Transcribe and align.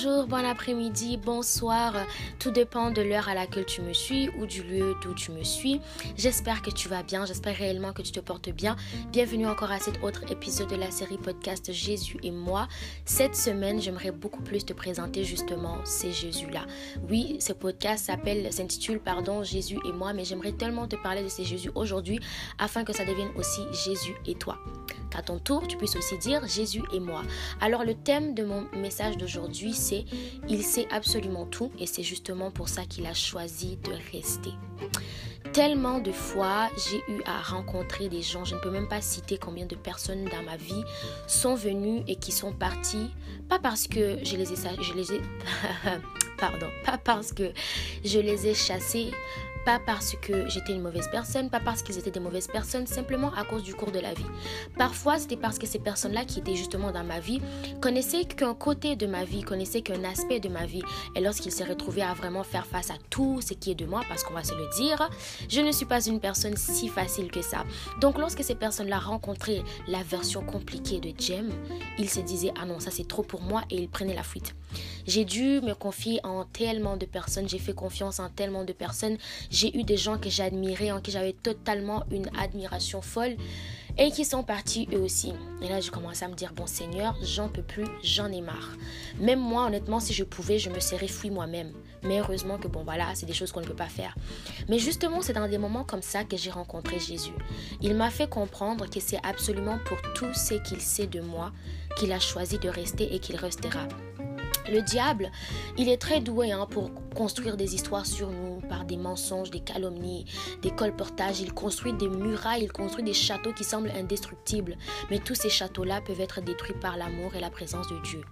bonjour, 0.00 0.26
bon 0.28 0.44
après-midi, 0.44 1.16
bonsoir. 1.16 1.92
Tout 2.38 2.52
dépend 2.52 2.92
de 2.92 3.02
l'heure 3.02 3.28
à 3.28 3.34
laquelle 3.34 3.64
tu 3.64 3.82
me 3.82 3.92
suis 3.92 4.28
ou 4.38 4.46
du 4.46 4.62
lieu 4.62 4.94
d'où 5.02 5.12
tu 5.12 5.32
me 5.32 5.42
suis. 5.42 5.80
J'espère 6.16 6.62
que 6.62 6.70
tu 6.70 6.88
vas 6.88 7.02
bien, 7.02 7.26
j'espère 7.26 7.56
réellement 7.56 7.92
que 7.92 8.02
tu 8.02 8.12
te 8.12 8.20
portes 8.20 8.50
bien. 8.50 8.76
Bienvenue 9.10 9.48
encore 9.48 9.72
à 9.72 9.80
cet 9.80 10.04
autre 10.04 10.30
épisode 10.30 10.68
de 10.68 10.76
la 10.76 10.92
série 10.92 11.18
podcast 11.18 11.72
Jésus 11.72 12.16
et 12.22 12.30
moi. 12.30 12.68
Cette 13.06 13.34
semaine, 13.34 13.80
j'aimerais 13.80 14.12
beaucoup 14.12 14.42
plus 14.42 14.64
te 14.64 14.72
présenter 14.72 15.24
justement 15.24 15.78
ces 15.84 16.12
Jésus-là. 16.12 16.64
Oui, 17.10 17.38
ce 17.40 17.52
podcast 17.52 18.06
s'appelle, 18.06 18.52
s'intitule, 18.52 19.00
pardon, 19.00 19.42
Jésus 19.42 19.78
et 19.84 19.92
moi, 19.92 20.12
mais 20.12 20.24
j'aimerais 20.24 20.52
tellement 20.52 20.86
te 20.86 20.94
parler 20.94 21.24
de 21.24 21.28
ces 21.28 21.44
Jésus 21.44 21.72
aujourd'hui 21.74 22.20
afin 22.60 22.84
que 22.84 22.92
ça 22.92 23.04
devienne 23.04 23.30
aussi 23.36 23.62
Jésus 23.72 24.14
et 24.26 24.36
toi 24.36 24.58
qu'à 25.10 25.22
ton 25.22 25.38
tour, 25.38 25.66
tu 25.66 25.76
puisses 25.76 25.96
aussi 25.96 26.18
dire 26.18 26.46
Jésus 26.46 26.82
et 26.92 27.00
moi. 27.00 27.22
Alors 27.60 27.84
le 27.84 27.94
thème 27.94 28.34
de 28.34 28.44
mon 28.44 28.66
message 28.76 29.16
d'aujourd'hui, 29.16 29.72
Il 30.48 30.62
sait 30.62 30.86
absolument 30.90 31.46
tout 31.46 31.70
et 31.78 31.86
c'est 31.86 32.02
justement 32.02 32.50
pour 32.50 32.68
ça 32.68 32.84
qu'il 32.84 33.06
a 33.06 33.14
choisi 33.14 33.76
de 33.84 33.92
rester. 34.12 34.52
Tellement 35.52 35.98
de 35.98 36.12
fois, 36.12 36.68
j'ai 36.76 36.98
eu 37.12 37.22
à 37.24 37.40
rencontrer 37.40 38.08
des 38.08 38.22
gens, 38.22 38.44
je 38.44 38.54
ne 38.54 38.60
peux 38.60 38.70
même 38.70 38.88
pas 38.88 39.00
citer 39.00 39.38
combien 39.38 39.66
de 39.66 39.76
personnes 39.76 40.24
dans 40.24 40.42
ma 40.42 40.56
vie 40.56 40.84
sont 41.26 41.54
venues 41.54 42.02
et 42.06 42.16
qui 42.16 42.32
sont 42.32 42.52
parties, 42.52 43.10
pas 43.48 43.58
parce 43.58 43.88
que 43.88 44.18
je 44.22 44.36
les 44.36 44.52
ai, 44.52 44.56
je 44.82 44.92
les 44.92 45.14
ai 45.14 45.20
pardon, 46.38 46.66
pas 46.84 46.98
parce 46.98 47.32
que 47.32 47.52
je 48.04 48.18
les 48.18 48.46
ai 48.46 48.54
pas 49.68 49.78
parce 49.84 50.16
que 50.16 50.48
j'étais 50.48 50.72
une 50.72 50.80
mauvaise 50.80 51.10
personne, 51.12 51.50
pas 51.50 51.60
parce 51.60 51.82
qu'ils 51.82 51.98
étaient 51.98 52.10
des 52.10 52.20
mauvaises 52.20 52.46
personnes, 52.46 52.86
simplement 52.86 53.30
à 53.34 53.44
cause 53.44 53.62
du 53.62 53.74
cours 53.74 53.92
de 53.92 53.98
la 53.98 54.14
vie. 54.14 54.24
Parfois, 54.78 55.18
c'était 55.18 55.36
parce 55.36 55.58
que 55.58 55.66
ces 55.66 55.78
personnes-là 55.78 56.24
qui 56.24 56.38
étaient 56.38 56.54
justement 56.54 56.90
dans 56.90 57.04
ma 57.04 57.20
vie 57.20 57.42
connaissaient 57.82 58.24
qu'un 58.24 58.54
côté 58.54 58.96
de 58.96 59.06
ma 59.06 59.24
vie, 59.26 59.42
connaissaient 59.42 59.82
qu'un 59.82 60.04
aspect 60.04 60.40
de 60.40 60.48
ma 60.48 60.64
vie. 60.64 60.80
Et 61.14 61.20
lorsqu'ils 61.20 61.52
se 61.52 61.64
retrouvaient 61.64 62.00
à 62.00 62.14
vraiment 62.14 62.44
faire 62.44 62.64
face 62.64 62.90
à 62.90 62.94
tout 63.10 63.42
ce 63.42 63.52
qui 63.52 63.72
est 63.72 63.74
de 63.74 63.84
moi, 63.84 64.00
parce 64.08 64.24
qu'on 64.24 64.32
va 64.32 64.42
se 64.42 64.54
le 64.54 64.70
dire, 64.78 65.10
je 65.50 65.60
ne 65.60 65.70
suis 65.70 65.84
pas 65.84 66.02
une 66.02 66.18
personne 66.18 66.56
si 66.56 66.88
facile 66.88 67.30
que 67.30 67.42
ça. 67.42 67.66
Donc, 68.00 68.16
lorsque 68.16 68.42
ces 68.42 68.54
personnes-là 68.54 68.98
rencontraient 68.98 69.62
la 69.86 70.02
version 70.02 70.40
compliquée 70.40 70.98
de 70.98 71.12
Jem, 71.20 71.50
ils 71.98 72.08
se 72.08 72.20
disaient, 72.20 72.54
ah 72.58 72.64
non, 72.64 72.80
ça 72.80 72.90
c'est 72.90 73.06
trop 73.06 73.22
pour 73.22 73.42
moi, 73.42 73.64
et 73.68 73.76
ils 73.76 73.90
prenaient 73.90 74.14
la 74.14 74.22
fuite. 74.22 74.54
J'ai 75.06 75.24
dû 75.24 75.60
me 75.60 75.74
confier 75.74 76.20
en 76.24 76.44
tellement 76.44 76.96
de 76.96 77.06
personnes, 77.06 77.48
j'ai 77.48 77.58
fait 77.58 77.74
confiance 77.74 78.18
en 78.20 78.28
tellement 78.28 78.64
de 78.64 78.72
personnes, 78.72 79.16
j'ai 79.58 79.76
eu 79.76 79.82
des 79.82 79.96
gens 79.96 80.18
que 80.18 80.30
j'admirais, 80.30 80.92
en 80.92 81.00
qui 81.00 81.10
j'avais 81.10 81.32
totalement 81.32 82.04
une 82.12 82.30
admiration 82.38 83.02
folle 83.02 83.36
et 83.98 84.12
qui 84.12 84.24
sont 84.24 84.44
partis 84.44 84.88
eux 84.92 85.00
aussi. 85.00 85.32
Et 85.60 85.68
là, 85.68 85.80
j'ai 85.80 85.90
commencé 85.90 86.24
à 86.24 86.28
me 86.28 86.34
dire, 86.34 86.52
bon 86.52 86.68
Seigneur, 86.68 87.16
j'en 87.20 87.48
peux 87.48 87.62
plus, 87.62 87.86
j'en 88.04 88.30
ai 88.30 88.40
marre. 88.40 88.76
Même 89.18 89.40
moi, 89.40 89.66
honnêtement, 89.66 89.98
si 89.98 90.12
je 90.14 90.22
pouvais, 90.22 90.60
je 90.60 90.70
me 90.70 90.78
serais 90.78 91.08
fui 91.08 91.30
moi-même. 91.30 91.72
Mais 92.04 92.20
heureusement 92.20 92.58
que, 92.58 92.68
bon, 92.68 92.84
voilà, 92.84 93.06
c'est 93.14 93.26
des 93.26 93.32
choses 93.32 93.50
qu'on 93.50 93.60
ne 93.60 93.66
peut 93.66 93.74
pas 93.74 93.88
faire. 93.88 94.14
Mais 94.68 94.78
justement, 94.78 95.22
c'est 95.22 95.32
dans 95.32 95.48
des 95.48 95.58
moments 95.58 95.82
comme 95.82 96.02
ça 96.02 96.22
que 96.22 96.36
j'ai 96.36 96.50
rencontré 96.50 97.00
Jésus. 97.00 97.34
Il 97.82 97.96
m'a 97.96 98.10
fait 98.10 98.30
comprendre 98.30 98.88
que 98.88 99.00
c'est 99.00 99.18
absolument 99.24 99.80
pour 99.86 99.98
tout 100.14 100.32
ce 100.32 100.54
qu'il 100.54 100.80
sait 100.80 101.08
de 101.08 101.20
moi 101.20 101.50
qu'il 101.96 102.12
a 102.12 102.20
choisi 102.20 102.58
de 102.60 102.68
rester 102.68 103.12
et 103.12 103.18
qu'il 103.18 103.34
restera. 103.34 103.88
Le 104.70 104.82
diable, 104.82 105.30
il 105.76 105.88
est 105.88 105.96
très 105.96 106.20
doué 106.20 106.52
hein, 106.52 106.66
pour 106.70 106.90
construire 107.14 107.56
des 107.56 107.74
histoires 107.74 108.06
sur 108.06 108.30
nous 108.30 108.60
par 108.68 108.84
des 108.84 108.96
mensonges, 108.96 109.50
des 109.50 109.60
calomnies, 109.60 110.26
des 110.62 110.70
colportages. 110.70 111.40
Il 111.40 111.52
construit 111.52 111.92
des 111.94 112.08
murailles, 112.08 112.64
il 112.64 112.72
construit 112.72 113.04
des 113.04 113.14
châteaux 113.14 113.52
qui 113.52 113.64
semblent 113.64 113.90
indestructibles. 113.90 114.76
Mais 115.10 115.18
tous 115.18 115.34
ces 115.34 115.50
châteaux-là 115.50 116.00
peuvent 116.00 116.20
être 116.20 116.40
détruits 116.40 116.76
par 116.80 116.96
l'amour 116.96 117.34
et 117.34 117.40
la 117.40 117.50
présence 117.50 117.88
de 117.88 118.00
Dieu. 118.02 118.22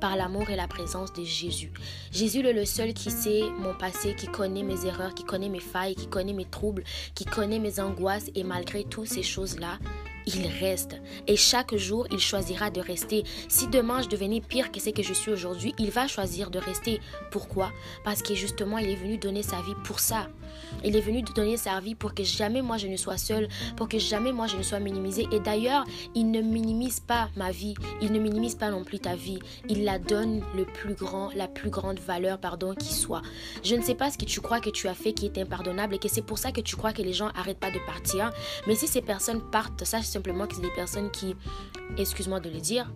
Par 0.00 0.16
l'amour 0.16 0.50
et 0.50 0.56
la 0.56 0.68
présence 0.68 1.12
de 1.12 1.24
Jésus. 1.24 1.72
Jésus 2.12 2.46
est 2.46 2.52
le 2.52 2.64
seul 2.64 2.92
qui 2.92 3.10
sait 3.10 3.42
mon 3.58 3.74
passé, 3.74 4.14
qui 4.14 4.26
connaît 4.26 4.62
mes 4.62 4.86
erreurs, 4.86 5.14
qui 5.14 5.24
connaît 5.24 5.48
mes 5.48 5.60
failles, 5.60 5.94
qui 5.94 6.06
connaît 6.06 6.32
mes 6.32 6.44
troubles, 6.44 6.84
qui 7.14 7.24
connaît 7.24 7.58
mes 7.58 7.80
angoisses. 7.80 8.30
Et 8.34 8.44
malgré 8.44 8.84
toutes 8.84 9.08
ces 9.08 9.22
choses-là, 9.22 9.78
il 10.26 10.46
reste. 10.46 10.96
Et 11.26 11.36
chaque 11.36 11.74
jour, 11.76 12.06
il 12.10 12.20
choisira 12.20 12.70
de 12.70 12.80
rester. 12.80 13.24
Si 13.48 13.68
demain 13.68 14.02
je 14.02 14.08
devenais 14.08 14.40
pire 14.40 14.70
que 14.72 14.80
ce 14.80 14.90
que 14.90 15.02
je 15.02 15.12
suis 15.12 15.30
aujourd'hui, 15.30 15.74
il 15.78 15.90
va 15.90 16.06
choisir 16.06 16.50
de 16.50 16.58
rester. 16.58 17.00
Pourquoi? 17.30 17.72
Parce 18.04 18.22
que 18.22 18.34
justement, 18.34 18.78
il 18.78 18.90
est 18.90 18.96
venu 18.96 19.18
donner 19.18 19.42
sa 19.42 19.56
vie 19.62 19.74
pour 19.84 20.00
ça. 20.00 20.28
Il 20.84 20.96
est 20.96 21.00
venu 21.00 21.22
donner 21.22 21.56
sa 21.56 21.80
vie 21.80 21.94
pour 21.94 22.14
que 22.14 22.22
jamais 22.22 22.62
moi 22.62 22.76
je 22.76 22.86
ne 22.86 22.96
sois 22.96 23.16
seule, 23.16 23.48
pour 23.76 23.88
que 23.88 23.98
jamais 23.98 24.32
moi 24.32 24.46
je 24.46 24.56
ne 24.56 24.62
sois 24.62 24.80
minimisée. 24.80 25.26
Et 25.32 25.40
d'ailleurs, 25.40 25.84
il 26.14 26.30
ne 26.30 26.40
minimise 26.40 27.00
pas 27.00 27.28
ma 27.36 27.50
vie, 27.50 27.74
il 28.00 28.12
ne 28.12 28.18
minimise 28.18 28.54
pas 28.54 28.70
non 28.70 28.84
plus 28.84 28.98
ta 28.98 29.14
vie. 29.14 29.38
Il 29.68 29.84
la 29.84 29.98
donne 29.98 30.42
le 30.56 30.64
plus 30.64 30.94
grand, 30.94 31.30
la 31.34 31.48
plus 31.48 31.70
grande 31.70 31.98
valeur, 31.98 32.38
pardon, 32.38 32.74
qui 32.74 32.94
soit. 32.94 33.22
Je 33.64 33.74
ne 33.74 33.82
sais 33.82 33.94
pas 33.94 34.10
ce 34.10 34.18
que 34.18 34.24
tu 34.24 34.40
crois 34.40 34.60
que 34.60 34.70
tu 34.70 34.88
as 34.88 34.94
fait 34.94 35.12
qui 35.12 35.26
est 35.26 35.38
impardonnable 35.38 35.94
et 35.94 35.98
que 35.98 36.08
c'est 36.08 36.22
pour 36.22 36.38
ça 36.38 36.52
que 36.52 36.60
tu 36.60 36.76
crois 36.76 36.92
que 36.92 37.02
les 37.02 37.12
gens 37.12 37.28
arrêtent 37.36 37.58
pas 37.58 37.70
de 37.70 37.80
partir. 37.86 38.32
Mais 38.66 38.74
si 38.74 38.86
ces 38.86 39.02
personnes 39.02 39.42
partent, 39.50 39.84
sache 39.84 40.04
simplement 40.04 40.46
que 40.46 40.54
c'est 40.54 40.62
des 40.62 40.74
personnes 40.74 41.10
qui, 41.10 41.34
excuse-moi 41.96 42.40
de 42.40 42.50
le 42.50 42.60
dire, 42.60 42.90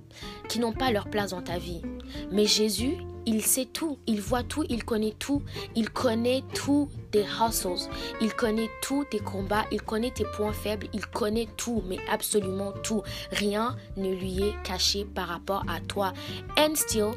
qui 0.49 0.59
n'ont 0.59 0.73
pas 0.73 0.91
leur 0.91 1.09
place 1.09 1.31
dans 1.31 1.43
ta 1.43 1.59
vie. 1.59 1.83
Mais 2.31 2.47
Jésus, 2.47 2.97
il 3.27 3.43
sait 3.43 3.67
tout, 3.67 3.99
il 4.07 4.21
voit 4.21 4.43
tout, 4.43 4.65
il 4.69 4.85
connaît 4.85 5.15
tout, 5.19 5.43
il 5.75 5.91
connaît 5.91 6.43
tous 6.55 6.89
tes 7.11 7.25
hustles, 7.25 7.89
il 8.21 8.33
connaît 8.35 8.71
tous 8.81 9.05
tes 9.05 9.19
combats, 9.19 9.65
il 9.71 9.83
connaît 9.83 10.11
tes 10.11 10.25
points 10.37 10.53
faibles, 10.53 10.89
il 10.93 11.07
connaît 11.07 11.49
tout, 11.57 11.83
mais 11.87 11.99
absolument 12.11 12.73
tout. 12.83 13.03
Rien 13.31 13.77
ne 13.97 14.13
lui 14.15 14.43
est 14.43 14.63
caché 14.63 15.05
par 15.05 15.29
rapport 15.29 15.65
à 15.69 15.81
toi. 15.81 16.13
And 16.57 16.75
still, 16.75 17.13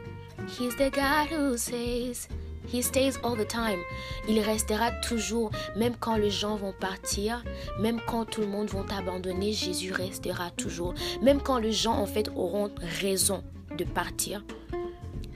he's 0.48 0.76
the 0.76 0.92
God 0.92 1.30
who 1.32 1.58
says, 1.58 2.28
He 2.68 2.82
stays 2.82 3.18
all 3.24 3.36
the 3.36 3.48
time. 3.48 3.80
Il 4.28 4.40
restera 4.40 4.92
toujours, 4.92 5.52
même 5.76 5.96
quand 6.00 6.16
les 6.16 6.32
gens 6.32 6.56
vont 6.56 6.74
partir, 6.74 7.44
même 7.80 8.02
quand 8.08 8.26
tout 8.26 8.42
le 8.42 8.48
monde 8.48 8.70
va 8.70 8.84
t'abandonner, 8.84 9.54
Jésus 9.54 9.92
restera 9.92 10.50
toujours. 10.52 10.94
Même 11.22 11.42
quand 11.42 11.60
les 11.60 11.72
gens 11.72 11.94
en 11.94 12.06
fait 12.06 12.30
auront 12.36 12.72
raison 13.02 13.44
de 13.78 13.84
partir, 13.84 14.44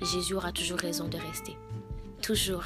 Jésus 0.02 0.34
aura 0.34 0.52
toujours 0.52 0.80
raison 0.80 1.08
de 1.08 1.18
rester. 1.18 1.58
Toujours. 2.22 2.66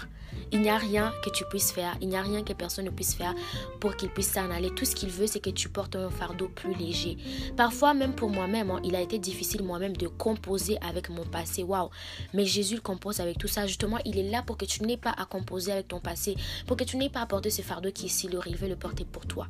Il 0.52 0.62
n'y 0.62 0.70
a 0.70 0.78
rien 0.78 1.12
que 1.24 1.30
tu 1.32 1.46
puisses 1.46 1.72
faire, 1.72 1.96
il 2.02 2.10
n'y 2.10 2.16
a 2.16 2.22
rien 2.22 2.44
que 2.44 2.54
personne 2.54 2.86
ne 2.86 2.92
puisse 2.92 3.16
faire 3.16 3.34
pour 3.80 3.96
qu'il 3.96 4.10
puisse 4.10 4.32
s'en 4.32 4.52
aller. 4.52 4.70
Tout 4.70 4.86
ce 4.86 4.96
qu'il 4.96 5.10
veut, 5.10 5.26
c'est 5.26 5.40
que 5.40 5.50
tu 5.50 5.70
portes 5.70 5.96
un 5.96 6.10
fardeau 6.10 6.48
plus 6.48 6.76
léger. 6.76 7.18
Parfois, 7.58 7.94
même 7.94 8.14
pour 8.14 8.30
moi-même, 8.30 8.70
hein, 8.70 8.80
il 8.84 8.96
a 8.96 9.02
été 9.02 9.18
difficile 9.18 9.64
moi-même 9.64 9.96
de 9.96 10.08
composer 10.08 10.78
avec 10.82 11.10
mon 11.10 11.26
passé. 11.26 11.64
Waouh! 11.64 11.90
Mais 12.34 12.46
Jésus 12.46 12.82
compose 12.82 13.20
avec 13.20 13.38
tout 13.38 13.48
ça. 13.48 13.66
Justement, 13.66 13.98
il 14.06 14.18
est 14.20 14.30
là 14.30 14.44
pour 14.44 14.58
que 14.58 14.66
tu 14.66 14.84
n'aies 14.84 14.98
pas 14.98 15.14
à 15.18 15.26
composer 15.26 15.72
avec 15.72 15.88
ton 15.88 16.00
passé, 16.00 16.36
pour 16.68 16.78
que 16.78 16.84
tu 16.84 16.98
n'aies 16.98 17.10
pas 17.10 17.22
à 17.22 17.26
porter 17.26 17.50
ce 17.50 17.62
fardeau 17.62 17.92
qui, 17.92 18.10
s'il 18.10 18.32
le 18.32 18.40
il 18.46 18.56
veut 18.56 18.70
le 18.70 18.76
porter 18.76 19.06
pour 19.06 19.26
toi. 19.26 19.48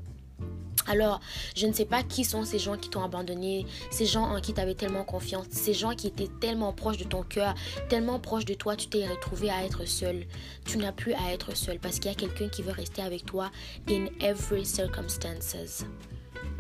Alors, 0.88 1.22
je 1.56 1.66
ne 1.66 1.74
sais 1.74 1.86
pas 1.86 2.04
qui 2.04 2.26
sont 2.26 2.44
ces 2.44 2.60
gens 2.60 2.78
qui 2.78 2.90
t'ont 2.90 3.04
abandonné, 3.04 3.66
ces 3.90 4.06
gens 4.06 4.24
en 4.24 4.42
qui 4.42 4.54
tu 4.54 4.60
avais 4.60 4.76
tellement 4.76 5.04
confiance, 5.04 5.46
ces 5.50 5.74
gens 5.74 5.96
qui 5.96 6.08
étaient 6.08 6.30
tellement 6.42 6.74
proches 6.74 6.98
de 6.98 7.06
ton 7.06 7.24
cœur, 7.24 7.54
tellement 7.90 8.20
proches 8.20 8.46
de 8.46 8.54
toi, 8.54 8.76
tu 8.76 8.88
t'es 8.88 9.08
retrouvé 9.08 9.50
à 9.50 9.64
être 9.64 9.86
seul. 9.86 10.26
Tu 10.66 10.78
n'as 10.78 10.92
plus 10.92 11.14
à 11.14 11.32
être 11.32 11.56
seul 11.56 11.80
parce 11.80 12.00
qu'il 12.00 12.12
y 12.12 12.14
a 12.14 12.18
quelqu'un 12.18 12.50
qui 12.50 12.62
veut 12.62 12.72
rester 12.72 13.02
avec 13.02 13.26
toi 13.26 13.50
in 13.90 14.08
every 14.20 14.66
circumstances. 14.66 15.86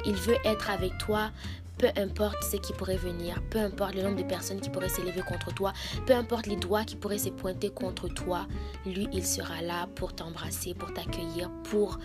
Il 0.06 0.14
veut 0.14 0.38
être 0.46 0.70
avec 0.70 0.98
toi 0.98 1.32
peu 1.78 1.90
importe 1.98 2.44
ce 2.44 2.58
qui 2.58 2.72
pourrait 2.72 2.98
venir, 2.98 3.42
peu 3.50 3.60
importe 3.60 3.96
le 3.96 4.04
nombre 4.04 4.18
de 4.18 4.24
personnes 4.24 4.62
qui 4.62 4.70
pourraient 4.70 4.90
s'élever 4.90 5.22
contre 5.22 5.54
toi, 5.54 5.74
peu 6.06 6.14
importe 6.14 6.46
les 6.46 6.56
doigts 6.56 6.84
qui 6.84 6.96
pourraient 6.96 7.18
se 7.18 7.30
pointer 7.30 7.72
contre 7.72 8.08
toi, 8.08 8.46
lui, 8.86 9.08
il 9.12 9.26
sera 9.26 9.62
là 9.62 9.88
pour 9.96 10.14
t'embrasser, 10.14 10.76
pour 10.76 10.94
t'accueillir, 10.94 11.50
pour, 11.64 11.98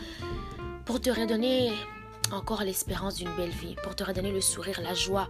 pour 0.84 1.00
te 1.00 1.10
redonner 1.10 1.70
encore 2.32 2.62
l'espérance 2.62 3.16
d'une 3.16 3.34
belle 3.36 3.50
vie, 3.50 3.76
pour 3.82 3.94
te 3.94 4.04
redonner 4.04 4.32
le 4.32 4.40
sourire, 4.40 4.80
la 4.82 4.94
joie. 4.94 5.28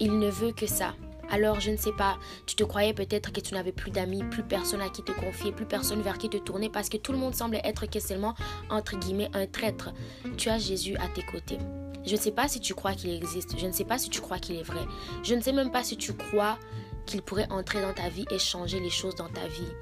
Il 0.00 0.18
ne 0.18 0.30
veut 0.30 0.52
que 0.52 0.66
ça. 0.66 0.94
Alors, 1.30 1.60
je 1.60 1.70
ne 1.70 1.76
sais 1.76 1.92
pas, 1.92 2.18
tu 2.46 2.54
te 2.54 2.64
croyais 2.64 2.92
peut-être 2.92 3.32
que 3.32 3.40
tu 3.40 3.54
n'avais 3.54 3.72
plus 3.72 3.90
d'amis, 3.90 4.22
plus 4.24 4.42
personne 4.42 4.80
à 4.80 4.88
qui 4.88 5.02
te 5.02 5.12
confier, 5.12 5.52
plus 5.52 5.64
personne 5.64 6.02
vers 6.02 6.18
qui 6.18 6.28
te 6.28 6.36
tourner 6.36 6.68
parce 6.68 6.88
que 6.88 6.96
tout 6.96 7.12
le 7.12 7.18
monde 7.18 7.34
semble 7.34 7.56
être 7.64 7.86
que 7.86 8.00
seulement, 8.00 8.34
entre 8.70 8.98
guillemets, 8.98 9.30
un 9.32 9.46
traître. 9.46 9.90
Tu 10.36 10.48
as 10.50 10.58
Jésus 10.58 10.96
à 10.96 11.08
tes 11.08 11.22
côtés. 11.22 11.58
Je 12.04 12.12
ne 12.12 12.20
sais 12.20 12.32
pas 12.32 12.48
si 12.48 12.60
tu 12.60 12.74
crois 12.74 12.92
qu'il 12.92 13.10
existe, 13.10 13.58
je 13.58 13.66
ne 13.66 13.72
sais 13.72 13.84
pas 13.84 13.96
si 13.96 14.10
tu 14.10 14.20
crois 14.20 14.38
qu'il 14.38 14.56
est 14.56 14.62
vrai, 14.62 14.82
je 15.22 15.34
ne 15.34 15.40
sais 15.40 15.52
même 15.52 15.70
pas 15.70 15.82
si 15.82 15.96
tu 15.96 16.12
crois 16.12 16.58
qu'il 17.06 17.22
pourrait 17.22 17.50
entrer 17.50 17.80
dans 17.80 17.94
ta 17.94 18.10
vie 18.10 18.26
et 18.30 18.38
changer 18.38 18.78
les 18.78 18.90
choses 18.90 19.14
dans 19.14 19.28
ta 19.28 19.46
vie. 19.46 19.72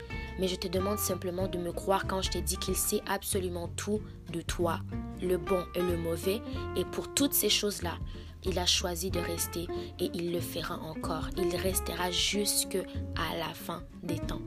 Mais 0.42 0.48
je 0.48 0.56
te 0.56 0.66
demande 0.66 0.98
simplement 0.98 1.46
de 1.46 1.56
me 1.56 1.70
croire 1.70 2.04
quand 2.08 2.20
je 2.20 2.32
te 2.32 2.38
dis 2.38 2.56
qu'il 2.56 2.74
sait 2.74 3.00
absolument 3.06 3.68
tout 3.76 4.00
de 4.32 4.40
toi, 4.40 4.80
le 5.22 5.38
bon 5.38 5.64
et 5.76 5.80
le 5.80 5.96
mauvais. 5.96 6.42
Et 6.76 6.84
pour 6.84 7.14
toutes 7.14 7.32
ces 7.32 7.48
choses-là, 7.48 7.96
il 8.42 8.58
a 8.58 8.66
choisi 8.66 9.12
de 9.12 9.20
rester 9.20 9.68
et 10.00 10.10
il 10.14 10.32
le 10.32 10.40
fera 10.40 10.80
encore. 10.80 11.28
Il 11.36 11.54
restera 11.54 12.10
jusque 12.10 12.74
à 12.74 13.36
la 13.36 13.54
fin 13.54 13.84
des 14.02 14.18
temps. 14.18 14.42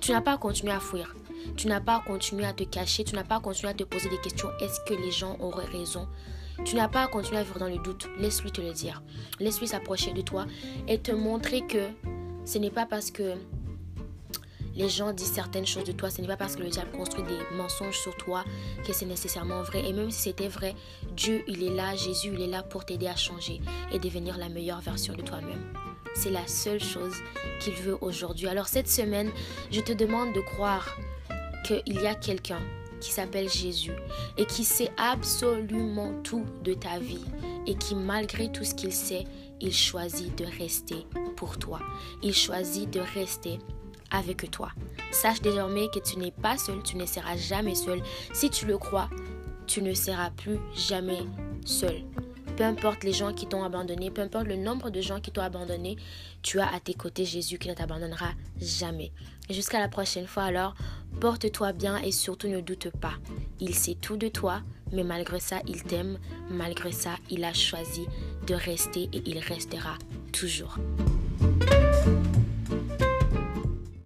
Tu 0.00 0.12
n'as 0.12 0.20
pas 0.20 0.36
continué 0.36 0.72
à 0.72 0.80
fuir. 0.80 1.16
Tu 1.56 1.68
n'as 1.68 1.80
pas 1.80 2.02
continué 2.06 2.44
à 2.44 2.52
te 2.52 2.64
cacher. 2.64 3.04
Tu 3.04 3.14
n'as 3.14 3.24
pas 3.24 3.40
continué 3.40 3.70
à 3.70 3.74
te 3.74 3.84
poser 3.84 4.10
des 4.10 4.20
questions. 4.20 4.50
Est-ce 4.60 4.80
que 4.86 4.92
les 4.92 5.10
gens 5.10 5.38
auraient 5.40 5.64
raison? 5.64 6.06
Tu 6.66 6.76
n'as 6.76 6.88
pas 6.88 7.06
continué 7.06 7.38
à 7.38 7.44
vivre 7.44 7.58
dans 7.58 7.68
le 7.68 7.78
doute. 7.78 8.10
Laisse-lui 8.18 8.52
te 8.52 8.60
le 8.60 8.74
dire. 8.74 9.02
Laisse-lui 9.38 9.68
s'approcher 9.68 10.12
de 10.12 10.20
toi 10.20 10.44
et 10.86 10.98
te 10.98 11.12
montrer 11.12 11.66
que 11.66 11.88
ce 12.44 12.58
n'est 12.58 12.70
pas 12.70 12.84
parce 12.84 13.10
que 13.10 13.36
les 14.80 14.88
gens 14.88 15.12
disent 15.12 15.32
certaines 15.32 15.66
choses 15.66 15.84
de 15.84 15.92
toi, 15.92 16.08
ce 16.08 16.22
n'est 16.22 16.26
pas 16.26 16.38
parce 16.38 16.56
que 16.56 16.62
le 16.62 16.70
diable 16.70 16.90
construit 16.92 17.22
des 17.24 17.56
mensonges 17.56 17.98
sur 17.98 18.16
toi 18.16 18.44
que 18.86 18.94
c'est 18.94 19.04
nécessairement 19.04 19.62
vrai. 19.62 19.86
Et 19.86 19.92
même 19.92 20.10
si 20.10 20.22
c'était 20.22 20.48
vrai, 20.48 20.74
Dieu, 21.14 21.44
il 21.46 21.62
est 21.62 21.74
là, 21.74 21.94
Jésus, 21.96 22.30
il 22.32 22.40
est 22.40 22.46
là 22.46 22.62
pour 22.62 22.86
t'aider 22.86 23.06
à 23.06 23.16
changer 23.16 23.60
et 23.92 23.98
devenir 23.98 24.38
la 24.38 24.48
meilleure 24.48 24.80
version 24.80 25.12
de 25.12 25.20
toi-même. 25.20 25.72
C'est 26.14 26.30
la 26.30 26.46
seule 26.46 26.82
chose 26.82 27.14
qu'il 27.60 27.74
veut 27.74 27.98
aujourd'hui. 28.00 28.48
Alors 28.48 28.68
cette 28.68 28.88
semaine, 28.88 29.30
je 29.70 29.80
te 29.80 29.92
demande 29.92 30.32
de 30.32 30.40
croire 30.40 30.96
qu'il 31.66 32.02
y 32.02 32.06
a 32.06 32.14
quelqu'un 32.14 32.60
qui 33.00 33.12
s'appelle 33.12 33.50
Jésus 33.50 33.92
et 34.38 34.46
qui 34.46 34.64
sait 34.64 34.90
absolument 34.96 36.12
tout 36.22 36.46
de 36.64 36.72
ta 36.72 36.98
vie 36.98 37.24
et 37.66 37.74
qui 37.74 37.94
malgré 37.94 38.50
tout 38.50 38.64
ce 38.64 38.74
qu'il 38.74 38.92
sait, 38.92 39.24
il 39.60 39.74
choisit 39.74 40.36
de 40.38 40.46
rester 40.58 41.06
pour 41.36 41.58
toi. 41.58 41.80
Il 42.22 42.34
choisit 42.34 42.90
de 42.90 43.00
rester 43.00 43.58
avec 44.10 44.50
toi. 44.50 44.70
Sache 45.12 45.40
désormais 45.40 45.88
que 45.88 45.98
tu 45.98 46.18
n'es 46.18 46.30
pas 46.30 46.56
seul, 46.56 46.82
tu 46.82 46.96
ne 46.96 47.06
seras 47.06 47.36
jamais 47.36 47.74
seul. 47.74 48.00
Si 48.32 48.50
tu 48.50 48.66
le 48.66 48.78
crois, 48.78 49.08
tu 49.66 49.82
ne 49.82 49.94
seras 49.94 50.30
plus 50.30 50.58
jamais 50.74 51.20
seul. 51.64 52.02
Peu 52.56 52.64
importe 52.64 53.04
les 53.04 53.12
gens 53.12 53.32
qui 53.32 53.46
t'ont 53.46 53.64
abandonné, 53.64 54.10
peu 54.10 54.20
importe 54.20 54.46
le 54.46 54.56
nombre 54.56 54.90
de 54.90 55.00
gens 55.00 55.20
qui 55.20 55.30
t'ont 55.30 55.40
abandonné, 55.40 55.96
tu 56.42 56.60
as 56.60 56.72
à 56.74 56.78
tes 56.78 56.94
côtés 56.94 57.24
Jésus 57.24 57.58
qui 57.58 57.68
ne 57.68 57.74
t'abandonnera 57.74 58.32
jamais. 58.60 59.12
Jusqu'à 59.48 59.80
la 59.80 59.88
prochaine 59.88 60.26
fois 60.26 60.42
alors, 60.42 60.74
porte-toi 61.20 61.72
bien 61.72 61.96
et 61.98 62.12
surtout 62.12 62.48
ne 62.48 62.60
doute 62.60 62.90
pas. 63.00 63.14
Il 63.60 63.74
sait 63.74 63.96
tout 64.00 64.16
de 64.16 64.28
toi, 64.28 64.60
mais 64.92 65.04
malgré 65.04 65.40
ça, 65.40 65.60
il 65.66 65.82
t'aime. 65.82 66.18
Malgré 66.50 66.92
ça, 66.92 67.16
il 67.30 67.44
a 67.44 67.54
choisi 67.54 68.06
de 68.46 68.54
rester 68.54 69.08
et 69.12 69.22
il 69.26 69.38
restera 69.38 69.96
toujours. 70.32 70.76